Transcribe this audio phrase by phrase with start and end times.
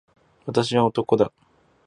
[0.47, 1.31] 私は男だ。